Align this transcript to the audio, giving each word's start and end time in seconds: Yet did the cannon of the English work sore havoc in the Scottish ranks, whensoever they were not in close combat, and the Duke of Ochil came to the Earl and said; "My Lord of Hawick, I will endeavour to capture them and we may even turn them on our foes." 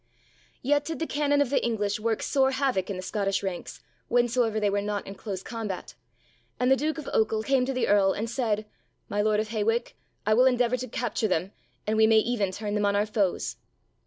Yet 0.63 0.83
did 0.85 0.97
the 0.97 1.05
cannon 1.05 1.41
of 1.41 1.51
the 1.51 1.63
English 1.63 1.99
work 1.99 2.23
sore 2.23 2.49
havoc 2.49 2.89
in 2.89 2.95
the 2.97 3.03
Scottish 3.03 3.43
ranks, 3.43 3.81
whensoever 4.09 4.59
they 4.59 4.67
were 4.71 4.81
not 4.81 5.05
in 5.05 5.13
close 5.13 5.43
combat, 5.43 5.93
and 6.59 6.71
the 6.71 6.75
Duke 6.75 6.97
of 6.97 7.05
Ochil 7.13 7.45
came 7.45 7.67
to 7.67 7.71
the 7.73 7.87
Earl 7.87 8.11
and 8.11 8.27
said; 8.27 8.65
"My 9.09 9.21
Lord 9.21 9.39
of 9.39 9.49
Hawick, 9.49 9.95
I 10.25 10.33
will 10.33 10.45
endeavour 10.47 10.77
to 10.77 10.87
capture 10.87 11.27
them 11.27 11.51
and 11.85 11.97
we 11.97 12.07
may 12.07 12.17
even 12.17 12.51
turn 12.51 12.73
them 12.73 12.83
on 12.87 12.95
our 12.95 13.05
foes." 13.05 13.57